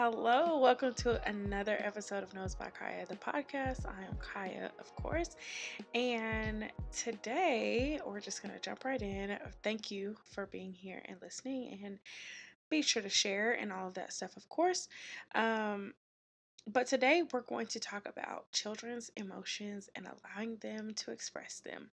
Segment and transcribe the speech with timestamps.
[0.00, 3.84] Hello, welcome to another episode of Knows by Kaya, the podcast.
[3.84, 5.34] I am Kaya, of course,
[5.92, 9.36] and today we're just going to jump right in.
[9.64, 11.98] Thank you for being here and listening, and
[12.70, 14.86] be sure to share and all of that stuff, of course.
[15.34, 15.94] Um,
[16.64, 21.90] but today we're going to talk about children's emotions and allowing them to express them.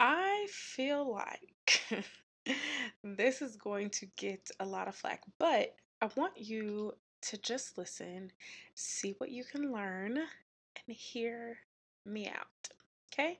[0.00, 2.06] I feel like
[3.04, 5.74] this is going to get a lot of flack, but
[6.04, 8.30] I want you to just listen,
[8.74, 11.56] see what you can learn, and hear
[12.04, 12.68] me out.
[13.10, 13.38] Okay?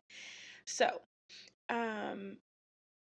[0.65, 1.03] So,
[1.69, 2.39] um,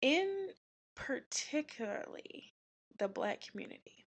[0.02, 0.50] in
[0.96, 2.52] particularly
[3.00, 4.04] the black community,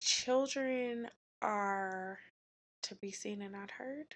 [0.00, 1.08] children
[1.42, 2.18] are
[2.84, 4.14] to be seen and not heard.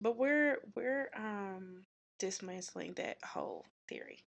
[0.00, 1.84] But we're we're um
[2.18, 4.24] dismantling that whole theory?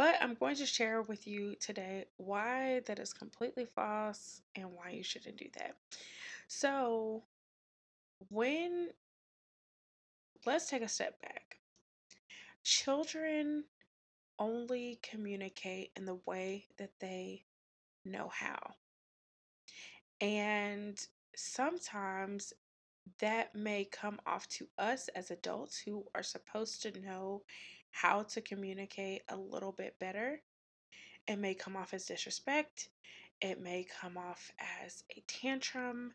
[0.00, 4.92] But I'm going to share with you today why that is completely false and why
[4.92, 5.76] you shouldn't do that.
[6.48, 7.24] So,
[8.30, 8.88] when
[10.46, 11.58] let's take a step back.
[12.64, 13.64] Children
[14.38, 17.44] only communicate in the way that they
[18.06, 18.76] know how.
[20.22, 20.98] And
[21.36, 22.54] sometimes
[23.18, 27.42] that may come off to us as adults who are supposed to know
[27.90, 30.40] how to communicate a little bit better.
[31.26, 32.88] It may come off as disrespect.
[33.40, 34.50] It may come off
[34.84, 36.12] as a tantrum.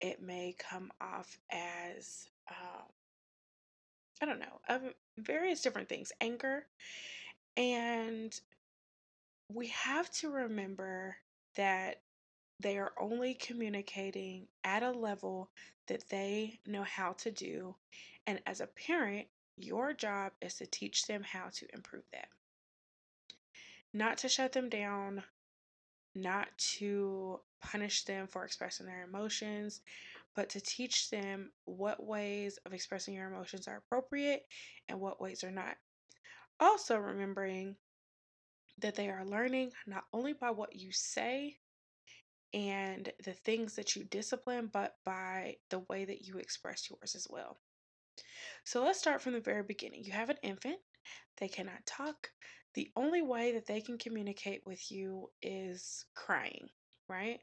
[0.00, 2.86] It may come off as, um,
[4.20, 4.78] I don't know, uh,
[5.18, 6.66] various different things, anger.
[7.56, 8.38] And
[9.48, 11.16] we have to remember
[11.56, 12.00] that
[12.60, 15.50] they are only communicating at a level
[15.88, 17.74] that they know how to do.
[18.26, 22.28] And as a parent, your job is to teach them how to improve that.
[23.92, 25.22] Not to shut them down,
[26.14, 29.82] not to punish them for expressing their emotions,
[30.34, 34.46] but to teach them what ways of expressing your emotions are appropriate
[34.88, 35.76] and what ways are not.
[36.58, 37.76] Also, remembering
[38.78, 41.58] that they are learning not only by what you say,
[42.54, 47.26] and the things that you discipline, but by the way that you express yours as
[47.30, 47.58] well.
[48.64, 50.04] So let's start from the very beginning.
[50.04, 50.78] You have an infant,
[51.38, 52.30] they cannot talk.
[52.74, 56.68] The only way that they can communicate with you is crying,
[57.08, 57.40] right?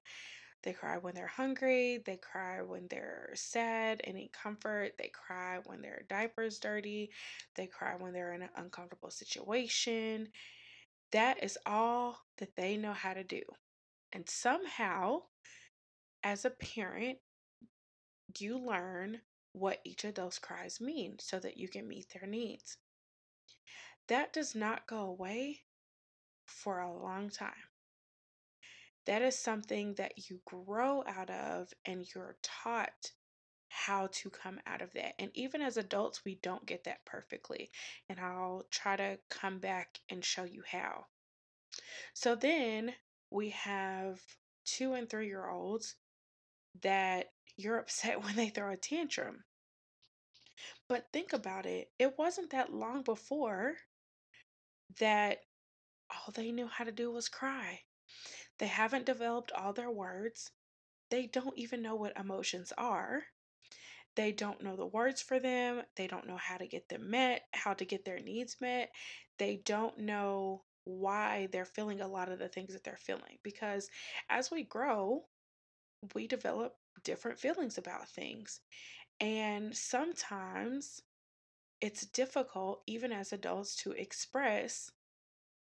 [0.63, 5.59] They cry when they're hungry, they cry when they're sad and need comfort, they cry
[5.65, 7.11] when their diaper's dirty,
[7.55, 10.29] they cry when they're in an uncomfortable situation.
[11.11, 13.41] That is all that they know how to do.
[14.11, 15.23] And somehow,
[16.23, 17.19] as a parent,
[18.37, 19.21] you learn
[19.53, 22.77] what each of those cries mean so that you can meet their needs.
[24.07, 25.61] That does not go away
[26.45, 27.53] for a long time.
[29.05, 33.11] That is something that you grow out of and you're taught
[33.69, 35.13] how to come out of that.
[35.19, 37.69] And even as adults, we don't get that perfectly.
[38.09, 41.05] And I'll try to come back and show you how.
[42.13, 42.93] So then
[43.29, 44.19] we have
[44.65, 45.95] two and three year olds
[46.81, 49.43] that you're upset when they throw a tantrum.
[50.87, 53.75] But think about it, it wasn't that long before
[54.99, 55.39] that
[56.09, 57.81] all they knew how to do was cry.
[58.57, 60.51] They haven't developed all their words.
[61.09, 63.23] They don't even know what emotions are.
[64.15, 65.83] They don't know the words for them.
[65.95, 68.89] They don't know how to get them met, how to get their needs met.
[69.37, 73.37] They don't know why they're feeling a lot of the things that they're feeling.
[73.43, 73.89] Because
[74.29, 75.23] as we grow,
[76.13, 78.61] we develop different feelings about things.
[79.19, 81.01] And sometimes
[81.81, 84.91] it's difficult, even as adults, to express,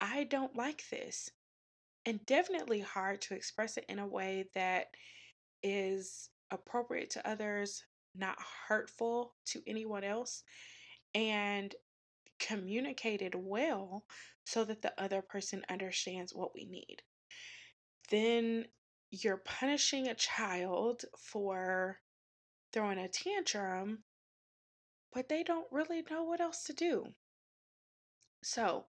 [0.01, 1.31] I don't like this.
[2.07, 4.89] And definitely hard to express it in a way that
[5.63, 8.37] is appropriate to others, not
[8.69, 10.43] hurtful to anyone else,
[11.15, 11.75] and
[12.39, 14.05] communicated well
[14.45, 17.03] so that the other person understands what we need.
[18.11, 18.67] Then
[19.23, 22.01] you're punishing a child for
[22.73, 24.05] throwing a tantrum,
[25.13, 27.15] but they don't really know what else to do.
[28.43, 28.87] So,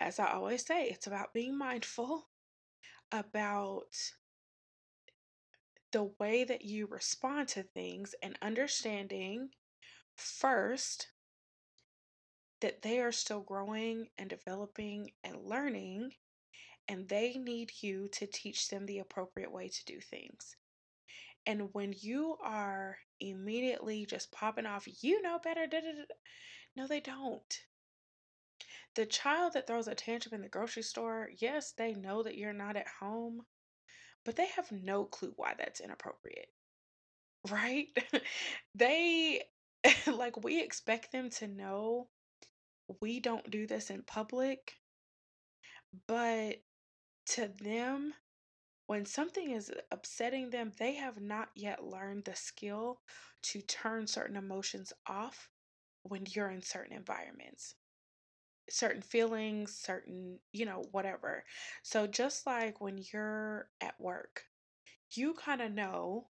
[0.00, 2.28] as I always say, it's about being mindful
[3.12, 3.94] about
[5.92, 9.50] the way that you respond to things and understanding
[10.16, 11.08] first
[12.60, 16.10] that they are still growing and developing and learning,
[16.88, 20.56] and they need you to teach them the appropriate way to do things.
[21.46, 26.04] And when you are immediately just popping off, you know better, da, da, da,
[26.76, 27.64] no, they don't.
[28.94, 32.52] The child that throws a tantrum in the grocery store, yes, they know that you're
[32.52, 33.46] not at home,
[34.24, 36.48] but they have no clue why that's inappropriate,
[37.50, 37.88] right?
[38.74, 39.44] they,
[40.06, 42.08] like, we expect them to know
[43.00, 44.74] we don't do this in public,
[46.06, 46.56] but
[47.30, 48.14] to them,
[48.86, 53.00] when something is upsetting them, they have not yet learned the skill
[53.42, 55.48] to turn certain emotions off
[56.02, 57.74] when you're in certain environments,
[58.70, 61.44] certain feelings, certain, you know, whatever.
[61.82, 64.44] So just like when you're at work,
[65.12, 66.28] you kind of know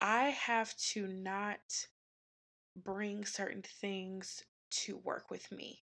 [0.00, 1.86] I have to not
[2.76, 5.82] bring certain things to work with me.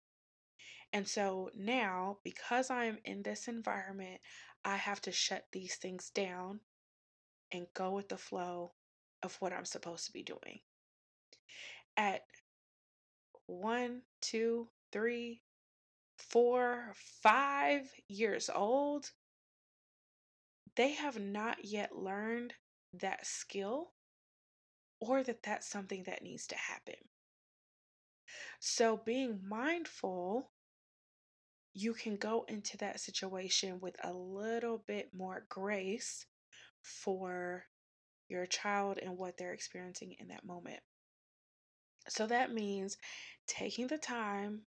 [0.93, 4.21] And so now, because I'm in this environment,
[4.65, 6.61] I have to shut these things down
[7.53, 8.73] and go with the flow
[9.23, 10.61] of what I'm supposed to be doing.
[11.97, 12.23] At
[13.47, 15.43] one, two, three,
[16.19, 19.11] four, five years old,
[20.77, 22.55] they have not yet learned
[22.93, 23.93] that skill
[25.01, 26.95] or that that's something that needs to happen.
[28.59, 30.51] So, being mindful,
[31.79, 36.25] you can go into that situation with a little bit more grace
[36.81, 37.67] for
[38.31, 40.81] your child and what they're experiencing in that moment.
[42.09, 42.97] So, that means
[43.47, 44.63] taking the time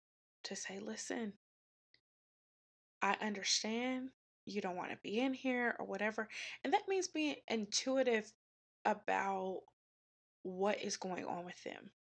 [0.45, 1.33] to say, listen,
[3.03, 4.09] I understand
[4.47, 6.27] you don't want to be in here or whatever.
[6.63, 8.31] And that means being intuitive
[8.83, 9.59] about
[10.41, 11.91] what is going on with them.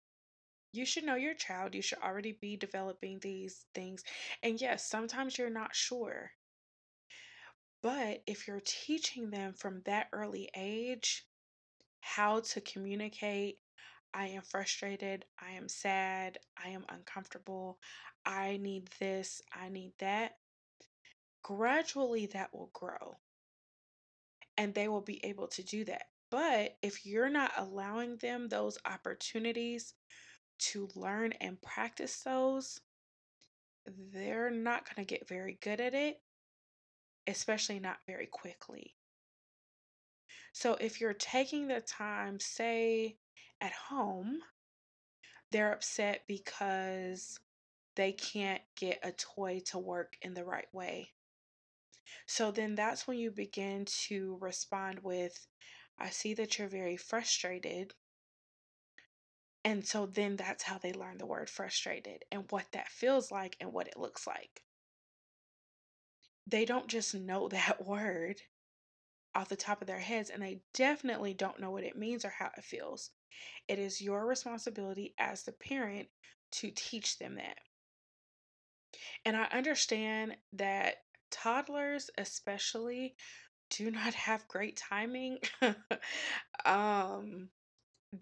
[0.75, 1.73] You should know your child.
[1.73, 4.03] You should already be developing these things.
[4.43, 6.33] And yes, sometimes you're not sure.
[7.81, 11.27] But if you're teaching them from that early age
[12.01, 13.59] how to communicate,
[14.13, 17.79] I am frustrated, I am sad, I am uncomfortable,
[18.27, 20.33] I need this, I need that,
[21.45, 23.19] gradually that will grow
[24.57, 26.07] and they will be able to do that.
[26.31, 29.95] But if you're not allowing them those opportunities
[30.59, 32.81] to learn and practice those,
[34.13, 36.21] they're not going to get very good at it,
[37.27, 38.95] especially not very quickly.
[40.53, 43.17] So if you're taking the time, say
[43.61, 44.39] at home,
[45.51, 47.39] they're upset because
[47.97, 51.11] they can't get a toy to work in the right way.
[52.27, 55.47] So then that's when you begin to respond with,
[55.99, 57.95] I see that you're very frustrated.
[59.65, 63.57] And so then that's how they learn the word frustrated and what that feels like
[63.61, 64.63] and what it looks like.
[66.47, 68.43] They don't just know that word
[69.35, 72.31] off the top of their heads, and they definitely don't know what it means or
[72.31, 73.11] how it feels.
[73.67, 76.09] It is your responsibility as the parent
[76.53, 77.59] to teach them that.
[79.25, 80.97] And I understand that
[81.31, 83.17] toddlers, especially,
[83.71, 85.39] do not have great timing.
[86.65, 87.49] um,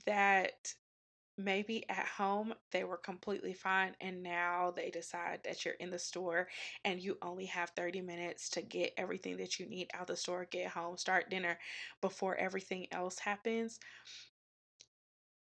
[0.06, 0.74] that
[1.44, 5.98] maybe at home they were completely fine and now they decide that you're in the
[5.98, 6.48] store
[6.84, 10.46] and you only have 30 minutes to get everything that you need out the store
[10.50, 11.58] get home start dinner
[12.00, 13.78] before everything else happens.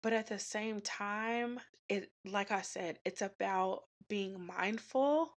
[0.03, 1.59] But at the same time
[1.89, 5.31] it like i said it's about being mindful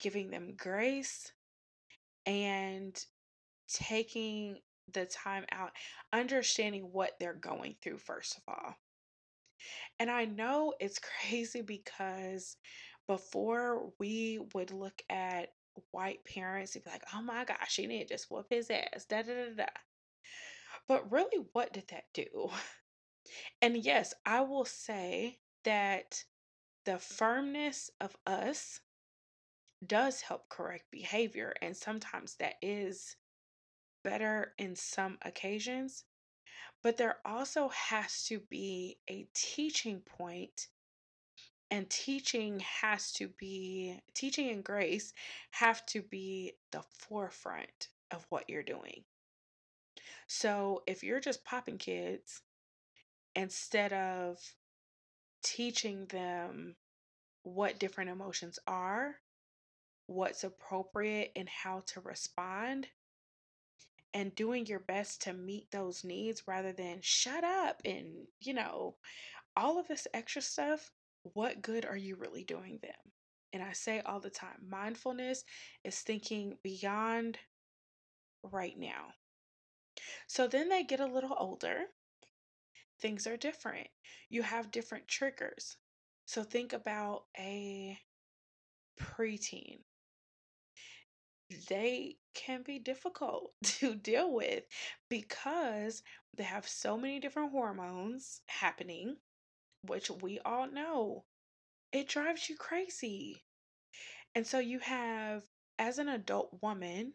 [0.00, 1.32] giving them grace
[2.26, 3.04] and
[3.68, 4.58] taking
[4.92, 5.72] the time out
[6.12, 8.74] understanding what they're going through first of all
[9.98, 10.98] and I know it's
[11.28, 12.56] crazy because
[13.06, 15.52] before we would look at
[15.92, 19.06] white parents and be like, oh my gosh, she need to just whoop his ass,
[19.08, 19.66] da da da da.
[20.86, 22.50] But really, what did that do?
[23.60, 26.24] And yes, I will say that
[26.84, 28.80] the firmness of us
[29.86, 33.16] does help correct behavior, and sometimes that is
[34.02, 36.04] better in some occasions.
[36.82, 40.68] But there also has to be a teaching point
[41.70, 45.12] and teaching has to be teaching and grace
[45.50, 49.04] have to be the forefront of what you're doing.
[50.26, 52.42] So if you're just popping kids
[53.34, 54.38] instead of
[55.42, 56.76] teaching them
[57.42, 59.16] what different emotions are,
[60.06, 62.88] what's appropriate and how to respond,
[64.14, 68.96] and doing your best to meet those needs rather than shut up and, you know,
[69.56, 70.90] all of this extra stuff,
[71.22, 72.92] what good are you really doing them?
[73.52, 75.44] And I say all the time mindfulness
[75.84, 77.38] is thinking beyond
[78.42, 79.14] right now.
[80.26, 81.86] So then they get a little older,
[83.00, 83.88] things are different.
[84.30, 85.76] You have different triggers.
[86.24, 87.98] So think about a
[89.00, 89.78] preteen.
[91.68, 94.64] They can be difficult to deal with
[95.08, 96.02] because
[96.34, 99.16] they have so many different hormones happening,
[99.82, 101.24] which we all know
[101.92, 103.44] it drives you crazy.
[104.34, 105.44] And so you have,
[105.78, 107.14] as an adult woman,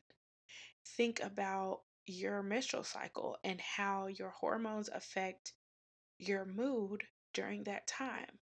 [0.85, 5.53] think about your menstrual cycle and how your hormones affect
[6.19, 8.39] your mood during that time.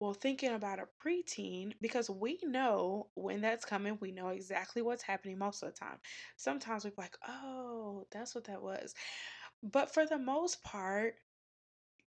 [0.00, 5.02] Well, thinking about a preteen, because we know when that's coming, we know exactly what's
[5.02, 5.98] happening most of the time.
[6.36, 8.94] Sometimes we're like, oh, that's what that was.
[9.62, 11.16] But for the most part,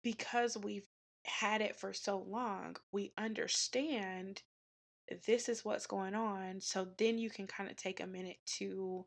[0.03, 0.87] because we've
[1.25, 4.43] had it for so long, we understand
[5.27, 6.61] this is what's going on.
[6.61, 9.05] So then you can kind of take a minute to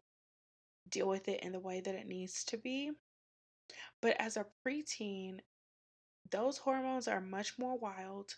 [0.88, 2.92] deal with it in the way that it needs to be.
[4.00, 5.40] But as a preteen,
[6.30, 8.36] those hormones are much more wild.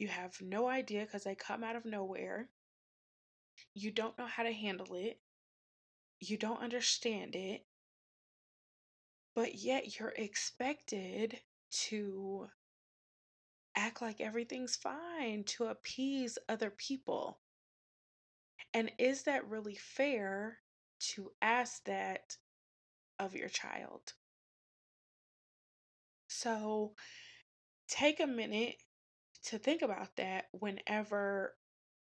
[0.00, 2.48] You have no idea because they come out of nowhere.
[3.74, 5.20] You don't know how to handle it.
[6.18, 7.66] You don't understand it.
[9.34, 11.42] But yet you're expected
[11.88, 12.48] to
[13.76, 17.40] act like everything's fine to appease other people.
[18.72, 20.60] And is that really fair
[21.10, 22.38] to ask that
[23.18, 24.14] of your child?
[26.26, 26.94] So
[27.86, 28.76] take a minute
[29.44, 31.54] to think about that whenever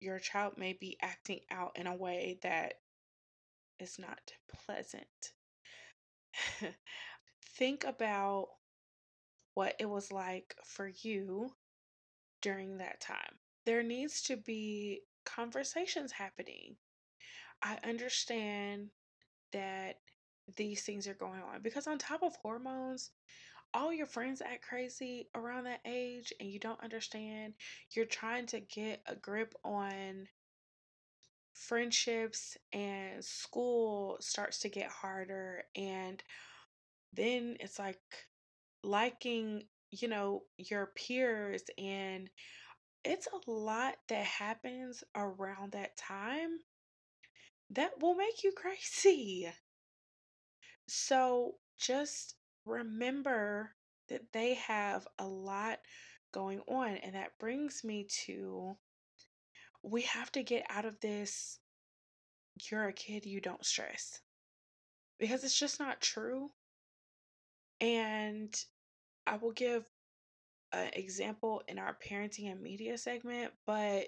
[0.01, 2.75] your child may be acting out in a way that
[3.79, 4.33] is not
[4.67, 5.33] pleasant.
[7.57, 8.49] think about
[9.55, 11.51] what it was like for you
[12.41, 13.39] during that time.
[13.67, 16.77] There needs to be conversations happening.
[17.63, 18.91] I understand
[19.53, 19.97] that
[20.57, 23.11] these things are going on because, on top of hormones,
[23.75, 27.55] all your friends act crazy around that age and you don't understand.
[27.91, 30.29] You're trying to get a grip on
[31.55, 35.65] friendships, and school starts to get harder.
[35.77, 36.23] And
[37.13, 38.01] then it's like
[38.83, 42.31] liking, you know, your peers and
[43.05, 46.59] it's a lot that happens around that time
[47.71, 49.49] that will make you crazy.
[50.87, 53.73] So just remember
[54.09, 55.79] that they have a lot
[56.33, 56.97] going on.
[56.97, 58.77] And that brings me to
[59.83, 61.59] we have to get out of this
[62.71, 64.21] you're a kid, you don't stress.
[65.19, 66.51] Because it's just not true.
[67.81, 68.55] And
[69.27, 69.85] I will give
[70.73, 74.07] an example in our parenting and media segment, but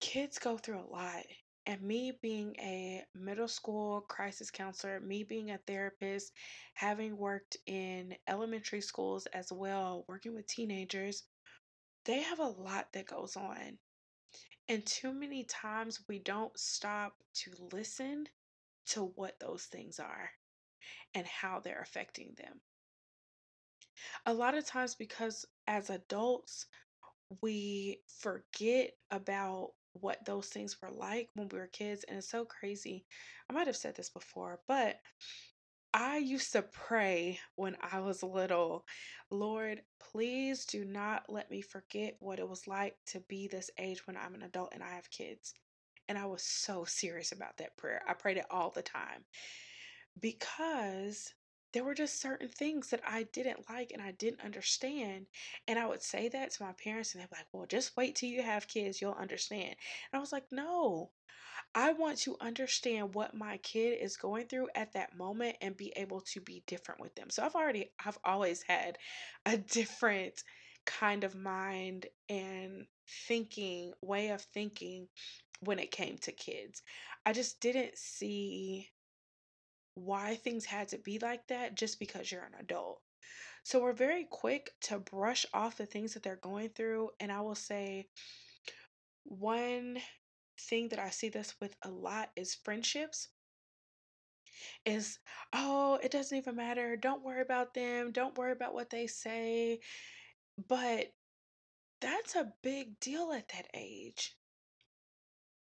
[0.00, 1.24] kids go through a lot.
[1.64, 6.32] And me being a middle school crisis counselor, me being a therapist,
[6.74, 11.22] having worked in elementary schools as well, working with teenagers,
[12.04, 13.78] they have a lot that goes on.
[14.68, 18.26] And too many times we don't stop to listen
[18.86, 20.30] to what those things are
[21.14, 22.60] and how they're affecting them.
[24.26, 26.66] A lot of times, because as adults,
[27.40, 32.04] we forget about what those things were like when we were kids.
[32.04, 33.04] And it's so crazy.
[33.48, 34.96] I might have said this before, but
[35.94, 38.86] I used to pray when I was little,
[39.30, 44.06] Lord, please do not let me forget what it was like to be this age
[44.06, 45.52] when I'm an adult and I have kids.
[46.08, 48.00] And I was so serious about that prayer.
[48.08, 49.24] I prayed it all the time
[50.18, 51.32] because
[51.72, 55.26] there were just certain things that I didn't like and I didn't understand.
[55.66, 58.16] And I would say that to my parents, and they'd be like, Well, just wait
[58.16, 59.70] till you have kids, you'll understand.
[59.70, 61.10] And I was like, No,
[61.74, 65.92] I want to understand what my kid is going through at that moment and be
[65.96, 67.30] able to be different with them.
[67.30, 68.98] So I've already, I've always had
[69.46, 70.42] a different
[70.84, 72.86] kind of mind and
[73.26, 75.08] thinking, way of thinking
[75.60, 76.82] when it came to kids.
[77.24, 78.90] I just didn't see
[79.94, 83.00] why things had to be like that just because you're an adult.
[83.64, 87.10] So we're very quick to brush off the things that they're going through.
[87.20, 88.08] And I will say,
[89.24, 89.98] one
[90.58, 93.28] thing that I see this with a lot is friendships.
[94.84, 95.18] Is,
[95.52, 96.96] oh, it doesn't even matter.
[96.96, 98.12] Don't worry about them.
[98.12, 99.80] Don't worry about what they say.
[100.68, 101.06] But
[102.00, 104.36] that's a big deal at that age.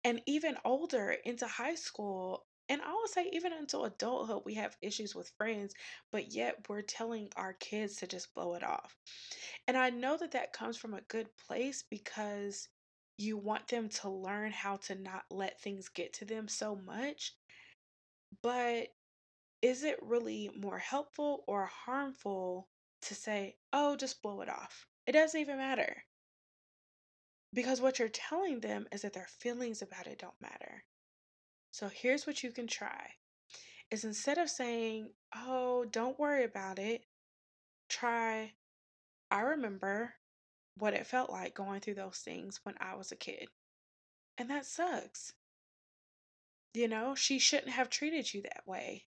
[0.05, 4.77] And even older into high school, and I would say even into adulthood, we have
[4.83, 5.75] issues with friends,
[6.13, 8.97] but yet we're telling our kids to just blow it off.
[9.67, 12.69] And I know that that comes from a good place because
[13.17, 17.35] you want them to learn how to not let things get to them so much.
[18.43, 18.89] But
[19.63, 22.69] is it really more helpful or harmful
[23.03, 24.87] to say, oh, just blow it off?
[25.07, 26.05] It doesn't even matter.
[27.55, 30.85] Because what you're telling them is that their feelings about it don't matter.
[31.71, 33.15] So here's what you can try.
[33.91, 37.07] Is instead of saying, "Oh, don't worry about it,"
[37.89, 38.55] try,
[39.31, 40.17] "I remember
[40.75, 43.51] what it felt like going through those things when I was a kid.
[44.39, 45.35] And that sucks.
[46.73, 49.07] You know, she shouldn't have treated you that way."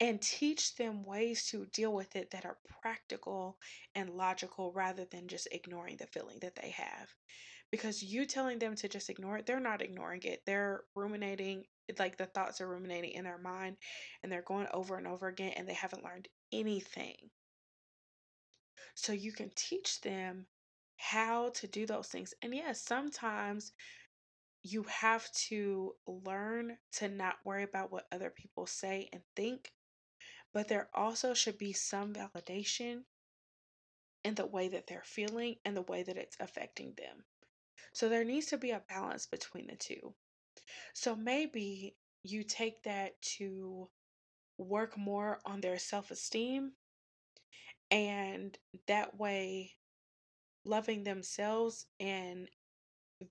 [0.00, 3.58] And teach them ways to deal with it that are practical
[3.94, 7.14] and logical rather than just ignoring the feeling that they have.
[7.70, 10.40] Because you telling them to just ignore it, they're not ignoring it.
[10.46, 11.64] They're ruminating,
[11.98, 13.76] like the thoughts are ruminating in their mind
[14.22, 17.16] and they're going over and over again and they haven't learned anything.
[18.94, 20.46] So you can teach them
[20.96, 22.34] how to do those things.
[22.42, 23.72] And yes, sometimes
[24.62, 29.72] you have to learn to not worry about what other people say and think,
[30.52, 33.02] but there also should be some validation
[34.24, 37.24] in the way that they're feeling and the way that it's affecting them.
[37.92, 40.14] So there needs to be a balance between the two.
[40.94, 43.88] So maybe you take that to
[44.58, 46.72] work more on their self esteem,
[47.90, 48.56] and
[48.86, 49.72] that way,
[50.64, 52.48] loving themselves and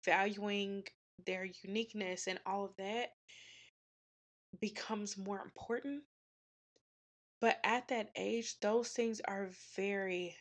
[0.03, 0.83] valuing
[1.25, 3.09] their uniqueness and all of that
[4.59, 6.03] becomes more important.
[7.39, 10.35] But at that age, those things are very,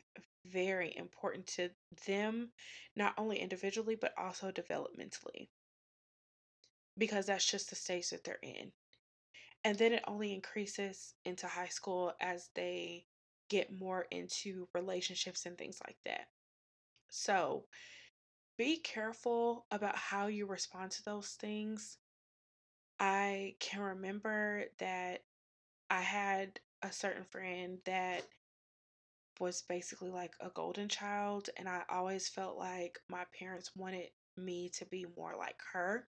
[0.47, 1.71] very important to
[2.07, 2.51] them,
[2.95, 5.49] not only individually, but also developmentally,
[6.99, 8.73] because that's just the stage that they're in.
[9.65, 13.07] And then it only increases into high school as they
[13.49, 16.27] get more into relationships and things like that.
[17.09, 17.65] So
[18.57, 21.99] be careful about how you respond to those things.
[22.99, 25.23] I can remember that
[25.91, 28.23] I had a certain friend that
[29.41, 34.71] was basically like a golden child, and I always felt like my parents wanted me
[34.71, 36.09] to be more like her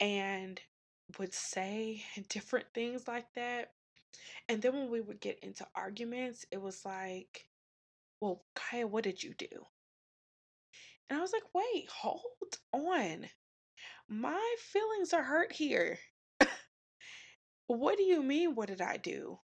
[0.00, 0.60] and
[1.18, 3.72] would say different things like that.
[4.48, 7.46] And then when we would get into arguments, it was like,
[8.20, 9.48] well, Kaya, what did you do?
[11.10, 12.22] And I was like, wait, hold
[12.72, 13.28] on.
[14.08, 15.98] My feelings are hurt here.
[17.66, 19.38] what do you mean, what did I do?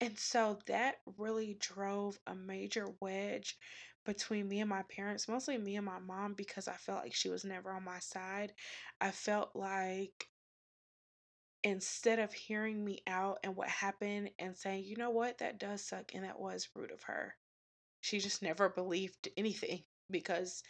[0.00, 3.58] And so that really drove a major wedge
[4.04, 7.28] between me and my parents, mostly me and my mom, because I felt like she
[7.28, 8.54] was never on my side.
[9.00, 10.28] I felt like
[11.64, 15.82] instead of hearing me out and what happened and saying, you know what, that does
[15.82, 17.36] suck and that was rude of her,
[18.00, 20.62] she just never believed anything because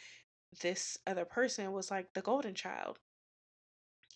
[0.62, 2.98] this other person was like the golden child.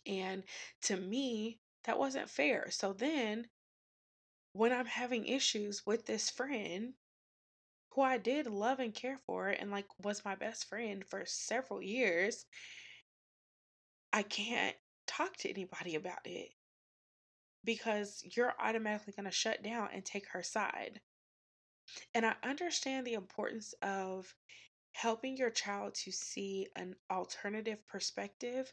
[0.07, 0.43] And
[0.83, 2.69] to me, that wasn't fair.
[2.71, 3.49] So then
[4.53, 6.95] when I'm having issues with this friend
[7.91, 11.83] who I did love and care for and like was my best friend for several
[11.83, 12.47] years,
[14.13, 16.51] I can't talk to anybody about it
[17.65, 21.01] because you're automatically going to shut down and take her side.
[22.15, 24.35] And I understand the importance of
[24.93, 28.73] helping your child to see an alternative perspective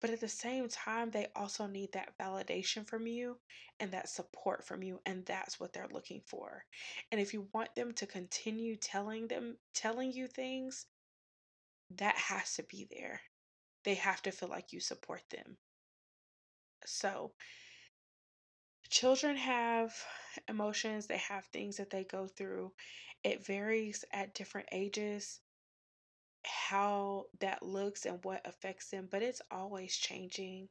[0.00, 3.38] but at the same time, they also need that validation from you
[3.80, 5.00] and that support from you.
[5.06, 6.64] And that's what they're looking for.
[7.10, 10.86] And if you want them to continue telling them, telling you things,
[11.90, 13.20] that has to be there.
[13.84, 15.56] They have to feel like you support them.
[16.84, 17.32] So,
[18.90, 19.94] children have
[20.48, 22.72] emotions, they have things that they go through.
[23.24, 25.40] It varies at different ages
[26.48, 30.68] how that looks and what affects them, but it's always changing.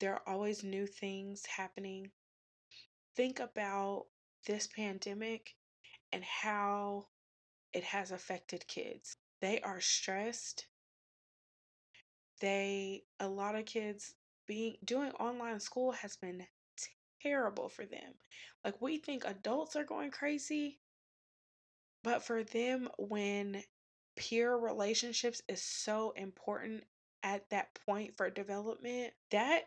[0.00, 2.10] There are always new things happening.
[3.14, 4.06] Think about
[4.46, 5.54] this pandemic
[6.12, 7.06] and how
[7.72, 9.16] it has affected kids.
[9.40, 10.66] They are stressed.
[12.40, 14.14] They a lot of kids
[14.46, 16.46] being doing online school has been
[17.22, 18.14] terrible for them.
[18.64, 20.78] Like we think adults are going crazy,
[22.02, 23.62] but for them when
[24.16, 26.84] peer relationships is so important
[27.22, 29.62] at that point for development, that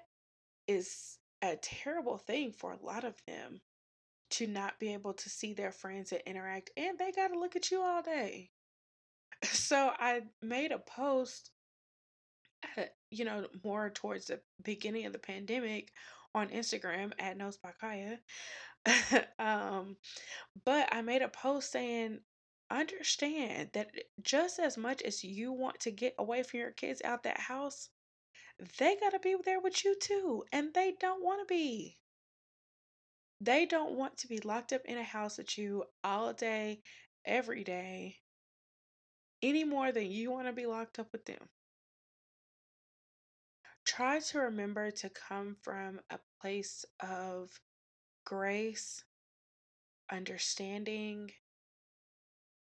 [0.68, 3.62] is a terrible thing for a lot of them
[4.32, 7.56] to not be able to see their friends and interact, and they got to look
[7.56, 8.50] at you all day.
[9.44, 11.52] So I made a post,
[12.78, 15.94] uh, you know, more towards the beginning of the pandemic
[16.36, 18.20] on Instagram at Knows by Kaya.
[19.40, 19.96] um,
[20.66, 22.20] but I made a post saying
[22.72, 27.24] understand that just as much as you want to get away from your kids out
[27.24, 27.90] that house,
[28.78, 30.44] they got to be there with you too.
[30.52, 31.98] And they don't want to be.
[33.42, 36.82] They don't want to be locked up in a house with you all day,
[37.26, 38.20] every day,
[39.42, 41.50] any more than you want to be locked up with them.
[43.86, 47.60] try to remember to come from a place of
[48.26, 49.04] grace,
[50.12, 51.32] understanding,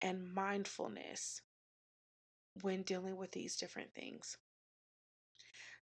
[0.04, 1.42] and mindfulness
[2.62, 4.38] when dealing with these different things.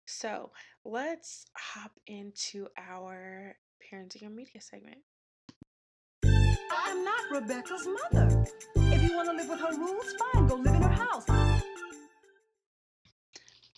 [0.06, 0.52] So
[0.86, 5.00] let's hop into our parenting and media segment.
[6.24, 8.46] I'm not Rebecca's mother.
[8.76, 11.26] If you want to live with her rules, fine, go live in her house.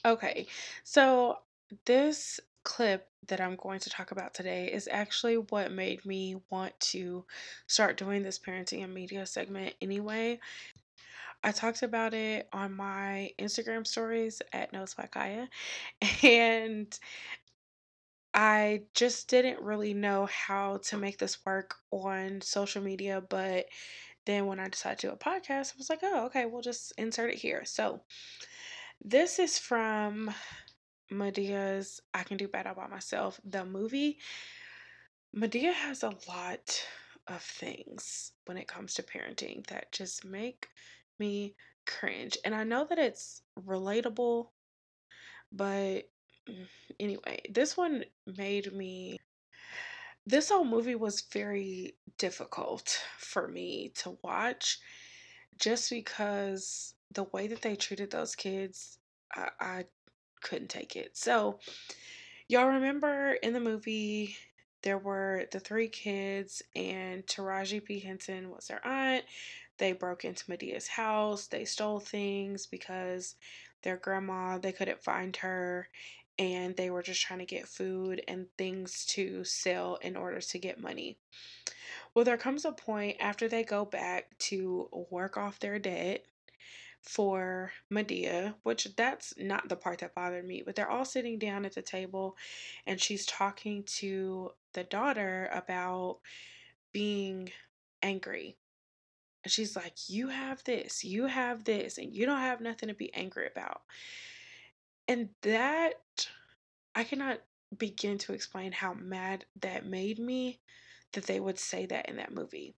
[0.06, 0.48] Okay,
[0.84, 1.38] so
[1.86, 6.78] this clip that I'm going to talk about today is actually what made me want
[6.92, 7.26] to
[7.68, 10.40] start doing this parenting and media segment anyway.
[11.44, 14.72] I talked about it on my Instagram stories at
[15.12, 15.50] Kaya,
[16.24, 17.00] and
[18.34, 23.22] I just didn't really know how to make this work on social media.
[23.22, 23.66] But
[24.26, 26.94] then when I decided to do a podcast, I was like, oh, okay, we'll just
[26.98, 27.64] insert it here.
[27.66, 28.02] So
[29.04, 30.34] this is from
[31.12, 34.20] Madea's I Can Do Better by Myself, the movie.
[35.36, 36.86] Madea has a lot
[37.28, 40.70] of things when it comes to parenting that just make
[41.20, 41.56] me
[41.88, 42.38] cringe.
[42.46, 44.48] And I know that it's relatable,
[45.52, 46.10] but
[46.48, 46.68] mm,
[47.00, 49.20] anyway, this one made me.
[50.26, 54.80] This whole movie was very difficult for me to watch
[55.60, 59.00] just because the way that they treated those kids,
[59.36, 59.86] I, I
[60.44, 61.18] couldn't take it.
[61.18, 61.60] So,
[62.48, 64.36] y'all remember in the movie,
[64.84, 68.00] there were the three kids, and Taraji P.
[68.00, 69.24] Henson was their aunt.
[69.78, 71.48] They broke into Madea's house.
[71.48, 73.36] They stole things because
[73.82, 75.88] their grandma, they couldn't find her,
[76.38, 80.60] and they were just trying to get food and things to sell in order to
[80.60, 81.18] get money.
[82.14, 86.26] Well, there comes a point after they go back to work off their debt
[87.04, 91.66] for Madea, which that's not the part that bothered me, but they're all sitting down
[91.66, 92.38] at the table
[92.88, 96.20] and she's talking to the daughter about
[96.94, 97.52] being
[98.02, 98.58] angry.
[99.44, 102.96] And she's like, You have this, you have this, and you don't have nothing to
[102.96, 103.82] be angry about.
[105.08, 105.96] And that,
[106.96, 107.42] I cannot
[107.78, 110.62] begin to explain how mad that made me
[111.12, 112.76] that they would say that in that movie.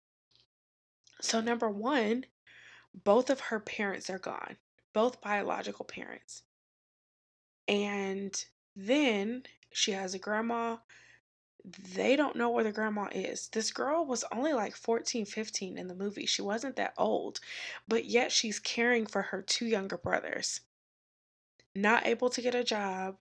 [1.21, 2.25] So, number one,
[3.03, 4.58] both of her parents are gone,
[4.93, 6.43] both biological parents.
[7.67, 8.34] And
[8.75, 10.77] then she has a grandma.
[11.93, 13.49] They don't know where the grandma is.
[13.49, 16.25] This girl was only like 14, 15 in the movie.
[16.25, 17.39] She wasn't that old,
[17.88, 20.62] but yet she's caring for her two younger brothers.
[21.73, 23.17] Not able to get a job,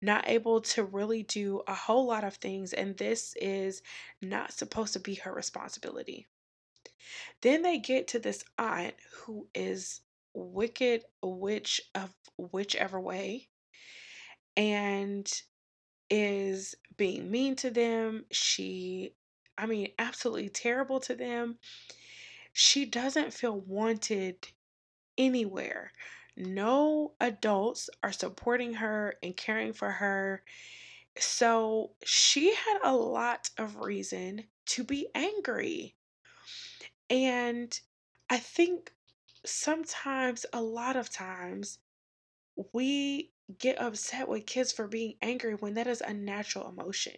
[0.00, 3.82] not able to really do a whole lot of things, and this is
[4.20, 6.26] not supposed to be her responsibility.
[7.40, 10.00] Then they get to this aunt who is
[10.34, 13.48] wicked witch of whichever way
[14.56, 15.30] and
[16.10, 18.24] is being mean to them.
[18.30, 19.14] She,
[19.58, 21.58] I mean, absolutely terrible to them.
[22.52, 24.48] She doesn't feel wanted
[25.18, 25.92] anywhere.
[26.36, 30.42] No adults are supporting her and caring for her.
[31.18, 35.95] So she had a lot of reason to be angry.
[37.10, 37.78] And
[38.30, 38.92] I think
[39.44, 41.78] sometimes, a lot of times,
[42.72, 47.16] we get upset with kids for being angry when that is a natural emotion.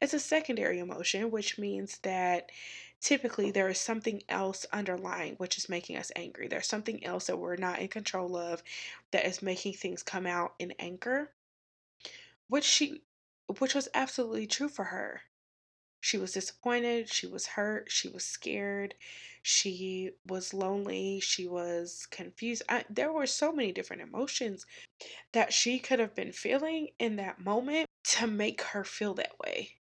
[0.00, 2.50] It's a secondary emotion, which means that
[3.00, 6.48] typically there is something else underlying which is making us angry.
[6.48, 8.62] There's something else that we're not in control of
[9.10, 11.32] that is making things come out in anger,
[12.48, 13.02] which she
[13.58, 15.22] which was absolutely true for her.
[16.04, 18.94] She was disappointed, she was hurt, she was scared,
[19.40, 22.62] she was lonely, she was confused.
[22.68, 24.66] I, there were so many different emotions
[25.32, 29.78] that she could have been feeling in that moment to make her feel that way.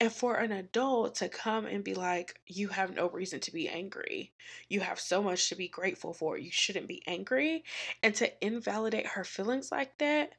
[0.00, 3.68] And for an adult to come and be like, you have no reason to be
[3.68, 4.32] angry.
[4.68, 6.36] You have so much to be grateful for.
[6.36, 7.62] You shouldn't be angry.
[8.02, 10.32] And to invalidate her feelings like that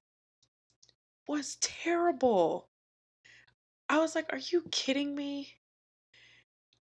[1.26, 2.68] was terrible.
[3.92, 5.58] I was like, are you kidding me?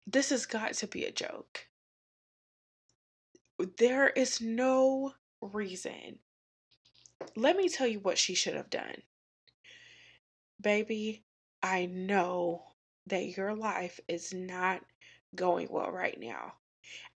[0.07, 1.67] This has got to be a joke.
[3.77, 6.21] There is no reason.
[7.37, 9.03] Let me tell you what she should have done.
[10.59, 11.23] Baby,
[11.63, 12.63] I know
[13.09, 14.81] that your life is not
[15.35, 16.55] going well right now.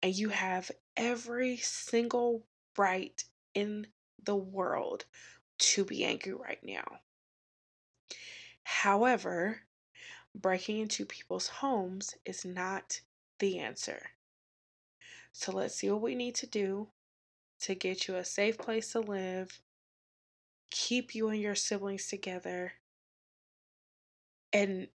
[0.02, 2.44] And you have every single
[2.76, 3.86] right in
[4.22, 5.06] the world
[5.58, 6.84] to be angry right now.
[8.62, 9.62] However,
[10.34, 13.00] breaking into people's homes is not
[13.38, 14.10] the answer.
[15.32, 16.88] So let's see what we need to do
[17.60, 19.60] to get you a safe place to live
[20.70, 22.72] keep you and your siblings together
[24.52, 24.88] and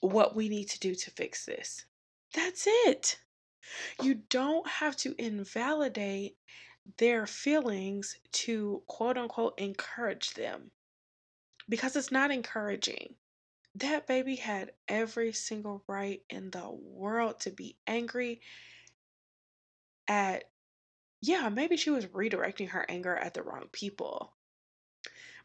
[0.00, 1.84] what we need to do to fix this.
[2.34, 3.18] That's it.
[4.02, 6.36] You don't have to invalidate
[6.98, 10.70] their feelings to quote unquote encourage them
[11.68, 13.14] because it's not encouraging.
[13.80, 18.40] That baby had every single right in the world to be angry
[20.06, 20.44] at,
[21.22, 24.34] yeah, maybe she was redirecting her anger at the wrong people.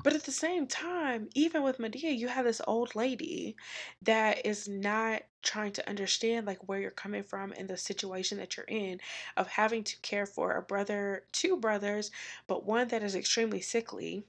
[0.04, 3.56] But at the same time, even with Madea, you have this old lady
[4.04, 8.56] that is not trying to understand like where you're coming from and the situation that
[8.58, 9.00] you're in
[9.38, 12.12] of having to care for a brother, two brothers,
[12.48, 14.26] but one that is extremely sickly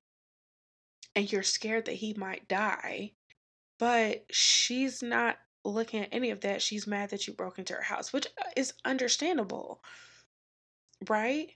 [1.14, 3.12] and you're scared that he might die.
[3.78, 6.62] But she's not looking at any of that.
[6.62, 9.82] She's mad that you broke into her house, which uh, is understandable,
[11.08, 11.50] right?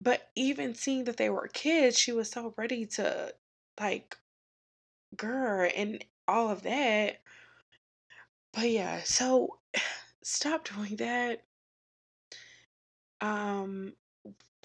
[0.00, 3.34] But even seeing that they were kids, she was so ready to
[3.80, 4.16] like
[5.16, 7.20] grr and all of that.
[8.52, 9.58] But yeah, so
[10.22, 11.42] stop doing that.
[13.20, 13.94] Um,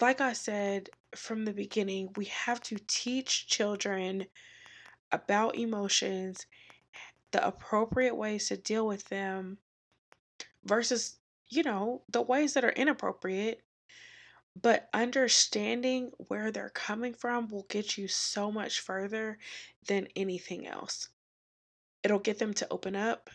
[0.00, 4.26] like I said from the beginning, we have to teach children
[5.12, 6.46] about emotions,
[7.32, 9.58] the appropriate ways to deal with them
[10.64, 11.18] versus,
[11.48, 13.62] you know, the ways that are inappropriate.
[14.60, 19.38] But understanding where they're coming from will get you so much further
[19.86, 21.08] than anything else.
[22.02, 23.30] It'll get them to open up.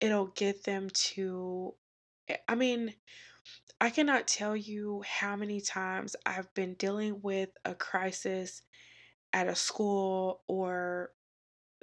[0.00, 1.74] It'll get them to,
[2.28, 2.94] eh, I mean,
[3.80, 8.62] I cannot tell you how many times I've been dealing with a crisis
[9.32, 11.12] at a school or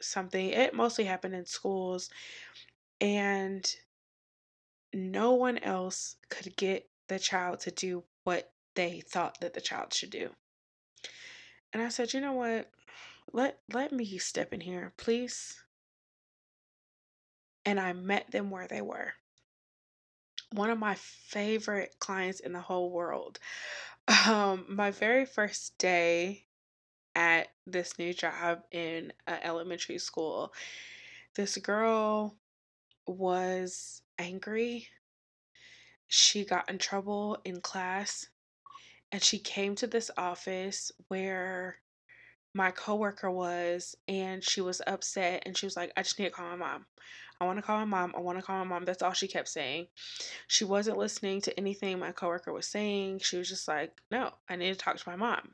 [0.01, 0.49] something.
[0.49, 2.09] It mostly happened in schools,
[3.01, 3.75] and
[4.93, 9.93] no one else could get the child to do what they thought that the child
[9.93, 10.29] should do.
[11.73, 12.71] And I said, "You know what?
[13.31, 15.63] Let let me step in here, please."
[17.65, 19.13] And I met them where they were.
[20.51, 23.39] One of my favorite clients in the whole world.
[24.25, 26.47] Um, my very first day
[27.15, 30.54] at this new job in elementary school,
[31.36, 32.36] this girl
[33.08, 34.88] was angry.
[36.08, 38.28] She got in trouble in class
[39.12, 41.78] and she came to this office where
[42.54, 46.32] my coworker was and she was upset and she was like, I just need to
[46.32, 46.86] call my mom.
[47.39, 48.13] I want to call my mom.
[48.17, 48.86] I want to call my mom.
[48.86, 49.88] That's all she kept saying.
[50.48, 53.19] She wasn't listening to anything my coworker was saying.
[53.19, 55.52] She was just like, no, I need to talk to my mom.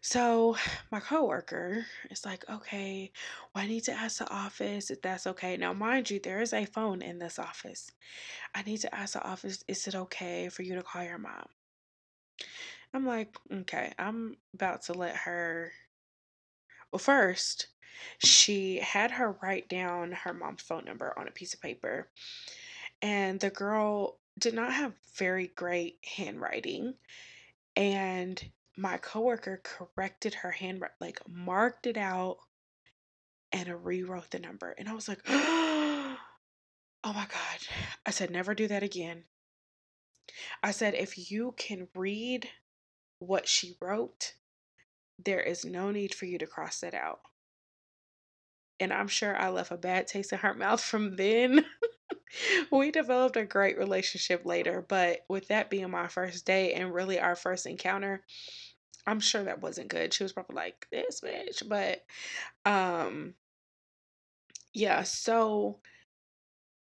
[0.00, 0.56] So
[0.90, 3.12] my coworker is like, okay,
[3.54, 5.56] well, I need to ask the office if that's okay.
[5.56, 7.90] Now, mind you, there is a phone in this office.
[8.54, 11.46] I need to ask the office, is it okay for you to call your mom?
[12.94, 15.72] I'm like, okay, I'm about to let her.
[16.90, 17.68] Well, first,
[18.18, 22.08] she had her write down her mom's phone number on a piece of paper,
[23.02, 26.94] and the girl did not have very great handwriting.
[27.76, 28.42] And
[28.78, 32.36] my coworker corrected her handwriting, like marked it out
[33.50, 34.72] and rewrote the number.
[34.78, 36.16] And I was like, oh
[37.04, 37.58] my God.
[38.06, 39.24] I said, never do that again.
[40.62, 42.48] I said, if you can read
[43.18, 44.34] what she wrote,
[45.24, 47.18] there is no need for you to cross that out.
[48.78, 51.64] And I'm sure I left a bad taste in her mouth from then.
[52.70, 57.18] we developed a great relationship later, but with that being my first day and really
[57.18, 58.22] our first encounter,
[59.08, 60.12] I'm sure that wasn't good.
[60.12, 61.66] She was probably like, this bitch.
[61.66, 62.04] But
[62.70, 63.34] um
[64.74, 65.78] yeah, so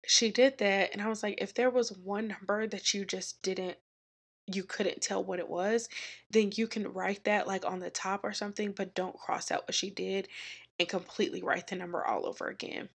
[0.05, 3.41] she did that and I was like, if there was one number that you just
[3.41, 3.77] didn't
[4.47, 5.88] you couldn't tell what it was,
[6.29, 9.63] then you can write that like on the top or something, but don't cross out
[9.67, 10.27] what she did
[10.79, 12.89] and completely write the number all over again.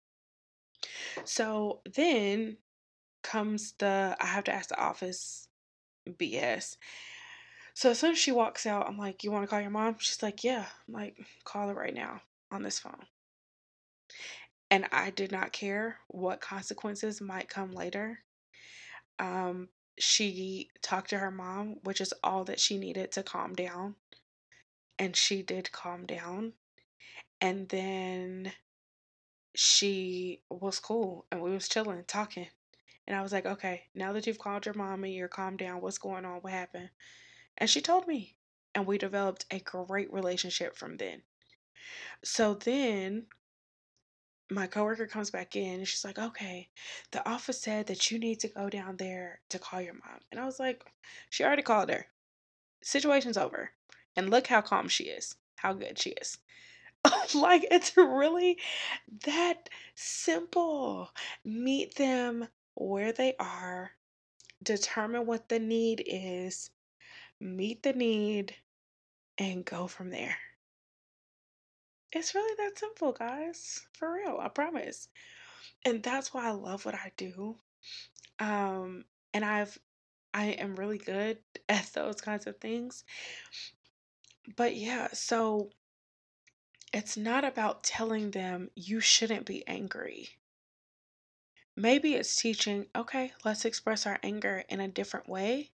[1.26, 2.58] So then
[3.24, 5.48] comes the I have to ask the office
[6.08, 6.78] BS.
[7.78, 9.98] So as soon as she walks out, I'm like, You want to call your mom?
[10.00, 10.66] She's like, Yeah.
[10.88, 13.06] I'm like, Call her right now on this phone.
[14.72, 18.22] And I did not care what consequences might come later.
[19.20, 23.94] Um, she talked to her mom, which is all that she needed to calm down.
[24.98, 26.54] And she did calm down.
[27.40, 28.54] And then
[29.54, 32.48] she was cool and we was chilling, talking.
[33.06, 35.82] And I was like, okay, now that you've called your mom and you're calmed down,
[35.82, 36.40] what's going on?
[36.40, 36.90] What happened?
[37.58, 38.36] And she told me.
[38.76, 41.24] And we developed a great relationship from then.
[42.24, 43.26] So then
[44.50, 46.70] my coworker comes back in and she's like, okay,
[47.12, 50.20] the office said that you need to go down there to call your mom.
[50.32, 50.86] And I was like,
[51.30, 52.08] she already called her.
[52.82, 53.72] Situation's over.
[54.16, 56.38] And look how calm she is, how good she is.
[57.36, 58.58] like, it's really
[59.26, 61.12] that simple.
[61.44, 63.92] Meet them where they are,
[64.62, 66.70] determine what the need is,
[67.40, 68.56] meet the need,
[69.38, 70.38] and go from there.
[72.12, 73.82] It's really that simple, guys.
[73.94, 75.10] For real, I promise.
[75.86, 77.58] And that's why I love what I do.
[78.40, 79.78] Um, and I've
[80.34, 83.04] I am really good at those kinds of things.
[84.56, 85.72] But yeah, so
[86.94, 90.30] it's not about telling them you shouldn't be angry.
[91.76, 95.72] Maybe it's teaching, okay, let's express our anger in a different way.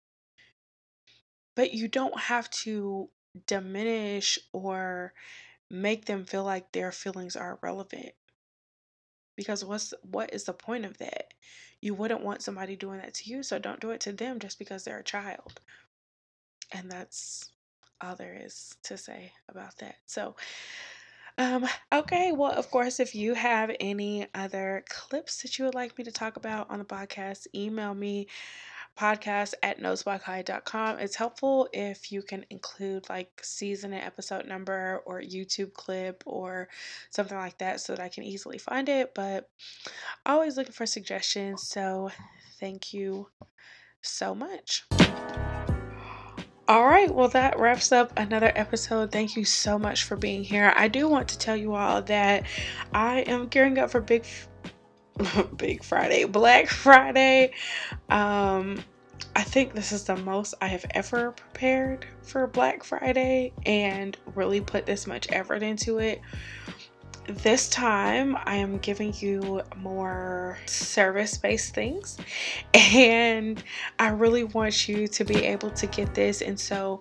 [1.61, 3.11] But you don't have to
[3.47, 5.13] diminish or
[5.71, 8.13] make them feel like their feelings are irrelevant.
[9.37, 11.35] Because what's what is the point of that?
[11.83, 14.59] You wouldn't want somebody doing that to you, so don't do it to them just
[14.59, 15.61] because they're a child.
[16.73, 17.53] And that's
[18.01, 19.97] all there is to say about that.
[20.07, 20.37] So
[21.37, 25.97] um, okay, well, of course, if you have any other clips that you would like
[25.99, 28.29] me to talk about on the podcast, email me
[28.99, 30.99] podcast at notesbykaya.com.
[30.99, 36.69] It's helpful if you can include like season and episode number or YouTube clip or
[37.11, 39.15] something like that so that I can easily find it.
[39.15, 39.49] But
[40.27, 41.67] always looking for suggestions.
[41.67, 42.11] So
[42.59, 43.29] thank you
[44.03, 44.85] so much.
[46.69, 49.11] All right, well, that wraps up another episode.
[49.11, 50.73] Thank you so much for being here.
[50.77, 52.45] I do want to tell you all that
[52.95, 54.25] I am gearing up for Big
[55.57, 57.53] Big Friday, Black Friday.
[58.09, 58.83] Um,
[59.37, 64.61] I think this is the most I have ever prepared for Black Friday and really
[64.61, 66.21] put this much effort into it.
[67.27, 72.19] This time, I am giving you more service based things,
[72.75, 73.63] and
[74.01, 76.43] I really want you to be able to get this.
[76.43, 77.01] And so,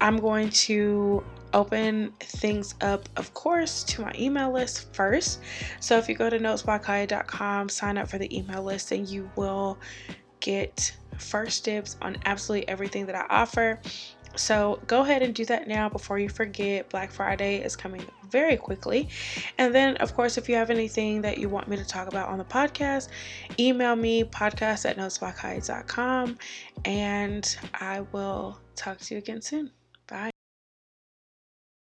[0.00, 5.40] I'm going to open things up, of course, to my email list first.
[5.80, 9.78] So if you go to notesbykaya.com, sign up for the email list, and you will
[10.40, 13.80] get first dibs on absolutely everything that I offer.
[14.36, 16.90] So go ahead and do that now before you forget.
[16.90, 19.08] Black Friday is coming very quickly.
[19.58, 22.28] And then, of course, if you have anything that you want me to talk about
[22.28, 23.08] on the podcast,
[23.58, 26.36] email me podcast at notesbykaya.com
[26.84, 29.70] and I will talk to you again soon.